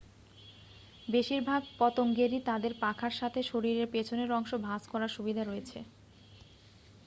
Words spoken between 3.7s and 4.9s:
পেছনের অংশ ভাঁজ